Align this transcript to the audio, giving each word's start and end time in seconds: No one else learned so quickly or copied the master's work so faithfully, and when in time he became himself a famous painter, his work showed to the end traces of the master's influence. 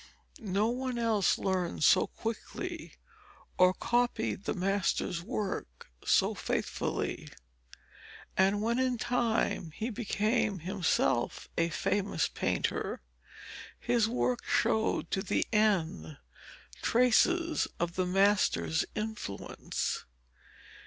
No 0.39 0.67
one 0.69 0.97
else 0.97 1.37
learned 1.37 1.83
so 1.83 2.07
quickly 2.07 2.95
or 3.59 3.71
copied 3.71 4.45
the 4.45 4.55
master's 4.55 5.21
work 5.21 5.89
so 6.03 6.33
faithfully, 6.33 7.27
and 8.35 8.63
when 8.63 8.79
in 8.79 8.97
time 8.97 9.69
he 9.69 9.91
became 9.91 10.57
himself 10.57 11.47
a 11.55 11.69
famous 11.69 12.27
painter, 12.27 13.03
his 13.79 14.07
work 14.07 14.43
showed 14.43 15.11
to 15.11 15.21
the 15.21 15.45
end 15.53 16.17
traces 16.81 17.67
of 17.79 17.93
the 17.95 18.07
master's 18.07 18.83
influence. 18.95 20.05